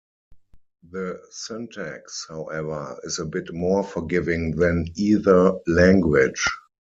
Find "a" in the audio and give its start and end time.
3.19-3.25